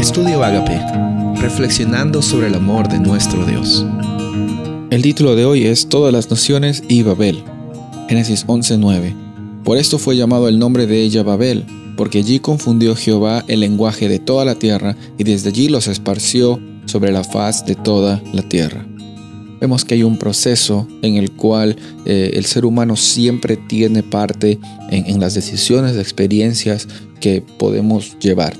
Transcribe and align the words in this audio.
Estudio 0.00 0.42
Agape, 0.42 0.80
reflexionando 1.42 2.22
sobre 2.22 2.46
el 2.46 2.54
amor 2.54 2.88
de 2.88 2.98
nuestro 2.98 3.44
Dios. 3.44 3.84
El 4.88 5.02
título 5.02 5.36
de 5.36 5.44
hoy 5.44 5.66
es 5.66 5.90
Todas 5.90 6.10
las 6.10 6.30
naciones 6.30 6.82
y 6.88 7.02
Babel. 7.02 7.44
Génesis 8.08 8.46
11:9. 8.46 9.14
Por 9.62 9.76
esto 9.76 9.98
fue 9.98 10.16
llamado 10.16 10.48
el 10.48 10.58
nombre 10.58 10.86
de 10.86 11.02
ella 11.02 11.22
Babel, 11.22 11.66
porque 11.98 12.20
allí 12.20 12.38
confundió 12.38 12.96
Jehová 12.96 13.44
el 13.46 13.60
lenguaje 13.60 14.08
de 14.08 14.18
toda 14.18 14.46
la 14.46 14.54
tierra 14.54 14.96
y 15.18 15.24
desde 15.24 15.50
allí 15.50 15.68
los 15.68 15.86
esparció 15.86 16.58
sobre 16.86 17.12
la 17.12 17.22
faz 17.22 17.66
de 17.66 17.74
toda 17.74 18.22
la 18.32 18.40
tierra. 18.40 18.86
Vemos 19.60 19.84
que 19.84 19.96
hay 19.96 20.02
un 20.02 20.16
proceso 20.16 20.88
en 21.02 21.16
el 21.16 21.32
cual 21.32 21.76
eh, 22.06 22.30
el 22.32 22.46
ser 22.46 22.64
humano 22.64 22.96
siempre 22.96 23.58
tiene 23.58 24.02
parte 24.02 24.58
en, 24.88 25.10
en 25.10 25.20
las 25.20 25.34
decisiones, 25.34 25.94
experiencias 25.98 26.88
que 27.20 27.42
podemos 27.58 28.18
llevar 28.18 28.56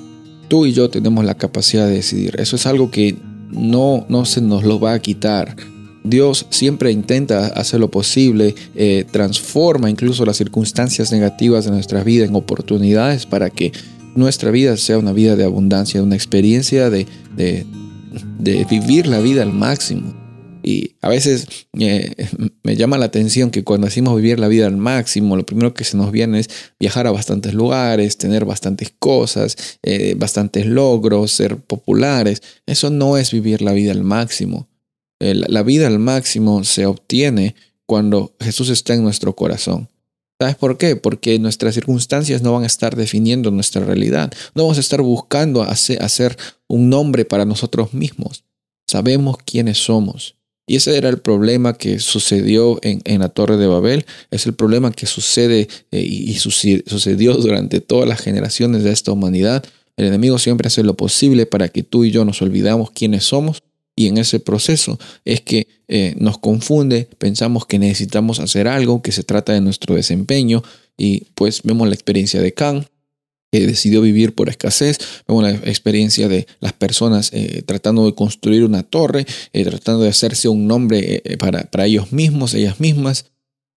tú 0.51 0.67
y 0.67 0.73
yo 0.73 0.91
tenemos 0.91 1.25
la 1.25 1.37
capacidad 1.37 1.87
de 1.87 1.95
decidir. 1.95 2.35
Eso 2.39 2.57
es 2.57 2.67
algo 2.67 2.91
que 2.91 3.17
no, 3.51 4.05
no 4.09 4.25
se 4.27 4.43
nos 4.43 4.65
lo 4.65 4.81
va 4.81 4.93
a 4.93 4.99
quitar. 4.99 5.57
Dios 6.03 6.47
siempre 6.51 6.91
intenta 6.91 7.47
hacer 7.47 7.79
lo 7.79 7.91
posible, 7.91 8.55
eh, 8.75 9.07
transforma 9.11 9.89
incluso 9.89 10.27
las 10.27 10.37
circunstancias 10.37 11.13
negativas 11.13 11.67
de 11.67 11.71
nuestra 11.71 12.03
vida 12.03 12.25
en 12.25 12.35
oportunidades 12.35 13.27
para 13.27 13.49
que 13.49 13.73
nuestra 14.17 14.51
vida 14.51 14.77
sea 14.77 14.99
una 14.99 15.13
vida 15.13 15.37
de 15.37 15.45
abundancia, 15.45 16.03
una 16.03 16.17
experiencia 16.17 16.91
de, 16.91 17.07
de, 17.37 17.65
de 18.39 18.67
vivir 18.69 19.07
la 19.07 19.21
vida 19.21 19.43
al 19.43 19.53
máximo. 19.53 20.20
Y 20.63 20.97
a 21.01 21.09
veces 21.09 21.47
eh, 21.79 22.15
me 22.63 22.77
llama 22.77 22.99
la 22.99 23.07
atención 23.07 23.51
que 23.51 23.65
cuando 23.65 23.87
decimos 23.87 24.17
vivir 24.17 24.39
la 24.39 24.49
vida 24.49 24.67
al 24.67 24.77
máximo, 24.77 25.37
lo 25.37 25.47
primero 25.47 25.75
que 25.75 25.85
se 25.85 25.97
nos 25.97 26.13
viene 26.13 26.41
es 26.41 26.51
viajar 26.79 27.07
a 27.07 27.11
bastantes 27.11 27.55
lugares, 27.55 28.19
tener 28.19 28.45
bastantes 28.45 28.93
cosas, 28.99 29.57
eh, 29.83 30.15
bastantes 30.17 30.67
logros, 30.67 31.33
ser 31.33 31.57
populares. 31.57 32.43
Eso 32.67 32.91
no 32.91 33.17
es 33.17 33.33
vivir 33.33 33.63
la 33.63 33.73
vida 33.73 33.93
al 33.93 34.03
máximo. 34.03 34.69
Eh, 35.21 35.35
la 35.35 35.63
vida 35.63 35.87
al 35.87 35.99
máximo 35.99 36.65
se 36.65 36.87
obtiene 36.87 37.55
cuando 37.87 38.35
Jesús 38.41 38.69
está 38.69 38.95
en 38.95 39.03
nuestro 39.03 39.35
corazón. 39.35 39.89
¿Sabes 40.39 40.57
por 40.57 40.79
qué? 40.79 40.97
Porque 40.97 41.39
nuestras 41.39 41.75
circunstancias 41.75 42.41
no 42.41 42.55
van 42.55 42.63
a 42.63 42.67
estar 42.67 42.97
definiendo 42.97 43.51
nuestra 43.51 43.85
realidad. 43.85 44.33
No 44.55 44.63
vamos 44.63 44.79
a 44.79 44.81
estar 44.81 45.03
buscando 45.03 45.63
hacer 45.63 46.37
un 46.67 46.89
nombre 46.89 47.27
para 47.27 47.45
nosotros 47.45 47.93
mismos. 47.93 48.45
Sabemos 48.87 49.37
quiénes 49.45 49.79
somos 49.79 50.40
y 50.71 50.77
ese 50.77 50.97
era 50.97 51.09
el 51.09 51.19
problema 51.19 51.73
que 51.73 51.99
sucedió 51.99 52.79
en, 52.83 53.19
la 53.19 53.29
Torre 53.29 53.57
de 53.57 53.67
Babel, 53.67 54.07
es 54.31 54.47
el 54.47 54.55
problema 54.55 54.93
que 54.93 55.07
sucede 55.07 55.67
eh, 55.91 56.01
y, 56.01 56.35
sucedió 56.35 57.35
durante 57.35 57.81
todas 57.81 58.09
las 58.09 58.21
generaciones 58.21 58.85
de 58.85 58.93
esta 58.93 59.11
humanidad. 59.11 59.65
El 59.97 60.07
enemigo 60.07 60.39
siempre 60.39 60.69
hace 60.69 60.85
lo 60.85 60.95
posible 60.95 61.45
para 61.45 61.71
que 61.71 61.83
tú 61.83 62.05
y 62.05 62.13
yo 62.13 62.25
nos 62.25 62.41
olvidamos 62.41 62.93
quiénes 62.93 63.25
somos 63.25 63.65
y 63.97 64.07
en 64.07 64.19
ese 64.19 64.39
proceso 64.39 64.97
es 65.25 65.41
que 65.41 65.67
eh, 65.89 66.15
nos 66.19 66.39
confunde, 66.39 67.09
pensamos 67.19 67.67
que 67.67 67.81
necesitamos 67.81 68.39
hacer 68.39 68.69
algo, 68.69 69.03
que 69.03 69.11
se 69.11 69.25
trata 69.25 69.53
de 69.53 69.61
nuestro 69.61 69.97
desempeño 69.97 70.63
y 70.97 71.25
pues 71.35 71.63
vemos 71.65 71.89
la 71.89 71.95
experiencia 71.95 72.41
de 72.41 72.55
Can, 72.55 72.87
que 73.51 73.67
decidió 73.67 74.01
vivir 74.01 74.35
por 74.35 74.49
escasez. 74.49 74.99
Vemos 75.27 75.43
la 75.43 75.51
experiencia 75.51 76.29
de 76.29 76.47
las 76.61 76.73
personas 76.73 77.31
eh, 77.33 77.63
tratando 77.67 78.07
de 78.07 78.15
construir 78.15 78.65
una 78.65 78.83
torre, 78.83 79.27
eh, 79.53 79.65
tratando 79.65 80.03
de 80.03 80.11
hacerse 80.11 80.49
un 80.49 80.67
nombre 80.67 81.23
eh, 81.25 81.37
para, 81.37 81.65
para 81.65 81.87
ellos 81.87 82.13
mismos, 82.13 82.55
ellas 82.55 82.81
mismas. 82.81 83.27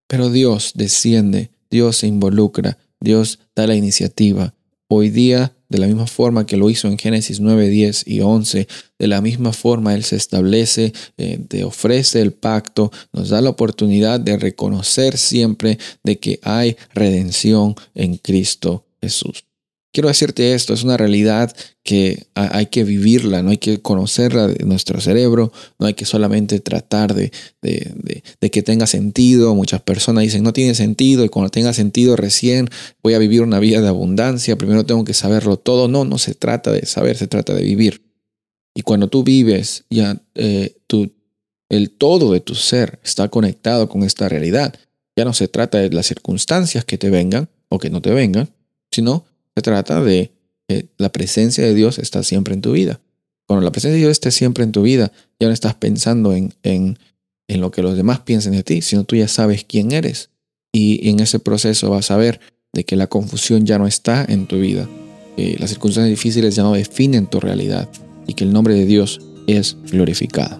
Pero 0.06 0.30
Dios 0.30 0.72
desciende, 0.74 1.50
Dios 1.70 1.96
se 1.98 2.06
involucra, 2.06 2.78
Dios 3.00 3.40
da 3.56 3.66
la 3.66 3.74
iniciativa. 3.74 4.54
Hoy 4.86 5.10
día, 5.10 5.56
de 5.68 5.78
la 5.78 5.86
misma 5.86 6.06
forma 6.06 6.46
que 6.46 6.56
lo 6.56 6.70
hizo 6.70 6.86
en 6.86 6.98
Génesis 6.98 7.40
9, 7.40 7.68
10 7.68 8.06
y 8.06 8.20
11, 8.20 8.68
de 8.98 9.06
la 9.08 9.20
misma 9.22 9.52
forma 9.52 9.94
Él 9.94 10.04
se 10.04 10.14
establece, 10.14 10.92
te 11.48 11.64
ofrece 11.64 12.20
el 12.20 12.32
pacto, 12.32 12.92
nos 13.12 13.30
da 13.30 13.40
la 13.40 13.50
oportunidad 13.50 14.20
de 14.20 14.36
reconocer 14.36 15.16
siempre 15.16 15.78
de 16.04 16.20
que 16.20 16.38
hay 16.42 16.76
redención 16.92 17.74
en 17.94 18.18
Cristo 18.18 18.84
Jesús. 19.00 19.44
Quiero 19.94 20.08
decirte 20.08 20.54
esto, 20.54 20.74
es 20.74 20.82
una 20.82 20.96
realidad 20.96 21.54
que 21.84 22.26
hay 22.34 22.66
que 22.66 22.82
vivirla, 22.82 23.44
no 23.44 23.50
hay 23.50 23.58
que 23.58 23.80
conocerla 23.80 24.48
de 24.48 24.64
nuestro 24.64 25.00
cerebro, 25.00 25.52
no 25.78 25.86
hay 25.86 25.94
que 25.94 26.04
solamente 26.04 26.58
tratar 26.58 27.14
de, 27.14 27.30
que 28.40 28.62
tenga 28.64 28.88
sentido. 28.88 29.54
Muchas 29.54 29.82
personas 29.82 30.24
dicen, 30.24 30.42
no 30.42 30.52
tiene 30.52 30.74
sentido 30.74 31.24
y 31.24 31.28
cuando 31.28 31.48
tenga 31.48 31.72
sentido 31.72 32.16
recién 32.16 32.68
voy 33.04 33.14
a 33.14 33.20
vivir 33.20 33.42
una 33.42 33.60
vida 33.60 33.80
de 33.80 33.86
abundancia, 33.86 34.58
primero 34.58 34.84
tengo 34.84 35.04
que 35.04 35.14
saberlo 35.14 35.58
todo. 35.58 35.86
No, 35.86 36.04
no 36.04 36.18
se 36.18 36.34
trata 36.34 36.72
de 36.72 36.86
saber, 36.86 37.16
se 37.16 37.28
trata 37.28 37.54
de 37.54 37.62
vivir. 37.62 38.02
Y 38.74 38.82
cuando 38.82 39.06
tú 39.06 39.22
vives, 39.22 39.84
ya 39.90 40.20
eh, 40.34 40.74
el 41.68 41.90
todo 41.92 42.32
de 42.32 42.40
tu 42.40 42.56
ser 42.56 42.98
está 43.04 43.28
conectado 43.28 43.88
con 43.88 44.02
esta 44.02 44.28
realidad. 44.28 44.74
Ya 45.14 45.24
no 45.24 45.34
se 45.34 45.46
trata 45.46 45.78
de 45.78 45.90
las 45.90 46.06
circunstancias 46.06 46.84
que 46.84 46.98
te 46.98 47.10
vengan 47.10 47.48
o 47.68 47.78
que 47.78 47.90
no 47.90 48.02
te 48.02 48.10
vengan, 48.10 48.50
sino 48.90 49.24
se 49.56 49.62
trata 49.62 50.02
de 50.02 50.32
que 50.68 50.88
la 50.98 51.10
presencia 51.10 51.64
de 51.64 51.74
Dios 51.74 51.98
está 51.98 52.22
siempre 52.22 52.54
en 52.54 52.60
tu 52.60 52.72
vida. 52.72 53.00
Cuando 53.46 53.64
la 53.64 53.72
presencia 53.72 53.94
de 53.94 54.00
Dios 54.00 54.12
esté 54.12 54.30
siempre 54.30 54.64
en 54.64 54.72
tu 54.72 54.82
vida, 54.82 55.12
ya 55.38 55.46
no 55.46 55.52
estás 55.52 55.74
pensando 55.74 56.32
en, 56.32 56.54
en, 56.62 56.98
en 57.48 57.60
lo 57.60 57.70
que 57.70 57.82
los 57.82 57.96
demás 57.96 58.20
piensen 58.20 58.52
de 58.52 58.62
ti, 58.62 58.80
sino 58.82 59.04
tú 59.04 59.16
ya 59.16 59.28
sabes 59.28 59.64
quién 59.64 59.92
eres. 59.92 60.30
Y 60.72 61.08
en 61.08 61.20
ese 61.20 61.38
proceso 61.38 61.90
vas 61.90 62.10
a 62.10 62.16
ver 62.16 62.40
de 62.72 62.84
que 62.84 62.96
la 62.96 63.06
confusión 63.06 63.66
ya 63.66 63.78
no 63.78 63.86
está 63.86 64.24
en 64.28 64.46
tu 64.46 64.58
vida. 64.58 64.88
Que 65.36 65.56
las 65.58 65.70
circunstancias 65.70 66.10
difíciles 66.10 66.56
ya 66.56 66.62
no 66.62 66.72
definen 66.72 67.26
tu 67.26 67.40
realidad 67.40 67.88
y 68.26 68.34
que 68.34 68.44
el 68.44 68.52
nombre 68.52 68.74
de 68.74 68.86
Dios 68.86 69.20
es 69.46 69.76
glorificado. 69.90 70.58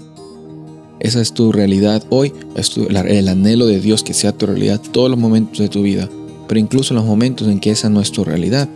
Esa 1.00 1.20
es 1.20 1.34
tu 1.34 1.52
realidad 1.52 2.04
hoy, 2.10 2.32
es 2.56 2.76
el 2.76 3.28
anhelo 3.28 3.66
de 3.66 3.80
Dios 3.80 4.02
que 4.02 4.14
sea 4.14 4.32
tu 4.32 4.46
realidad 4.46 4.80
todos 4.92 5.10
los 5.10 5.18
momentos 5.18 5.58
de 5.58 5.68
tu 5.68 5.82
vida, 5.82 6.08
pero 6.48 6.60
incluso 6.60 6.94
en 6.94 6.96
los 6.96 7.06
momentos 7.06 7.48
en 7.48 7.60
que 7.60 7.70
esa 7.70 7.90
no 7.90 8.00
es 8.00 8.12
tu 8.12 8.24
realidad, 8.24 8.68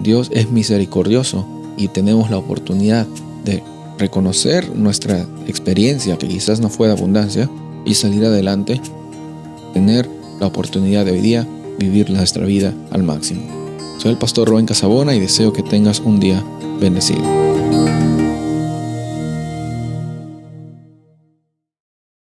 Dios 0.00 0.30
es 0.32 0.50
misericordioso 0.50 1.46
y 1.76 1.88
tenemos 1.88 2.30
la 2.30 2.38
oportunidad 2.38 3.06
de 3.44 3.62
reconocer 3.98 4.74
nuestra 4.74 5.26
experiencia, 5.46 6.18
que 6.18 6.28
quizás 6.28 6.60
no 6.60 6.68
fue 6.68 6.88
de 6.88 6.94
abundancia, 6.94 7.48
y 7.84 7.94
salir 7.94 8.24
adelante, 8.24 8.80
tener 9.72 10.08
la 10.40 10.46
oportunidad 10.46 11.04
de 11.04 11.12
hoy 11.12 11.20
día 11.20 11.46
vivir 11.78 12.10
nuestra 12.10 12.44
vida 12.44 12.74
al 12.90 13.02
máximo. 13.02 13.42
Soy 13.98 14.10
el 14.10 14.18
pastor 14.18 14.48
Rubén 14.48 14.66
Casabona 14.66 15.14
y 15.14 15.20
deseo 15.20 15.52
que 15.52 15.62
tengas 15.62 16.00
un 16.00 16.20
día 16.20 16.42
bendecido. 16.80 17.55